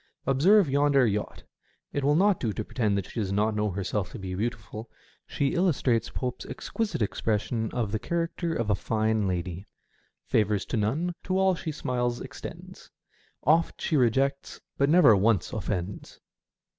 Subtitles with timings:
[0.25, 1.43] Observe yonder yacht.
[1.93, 4.89] It will not do to pretend that she does not know herself to be beautiful.
[5.27, 9.67] She illustrates Pope's exquisite expression of the character of a fine lady:—
[10.27, 12.89] •* Favours to none, to aU she smiles extends;
[13.43, 16.19] Oft she rejects, but never once offends."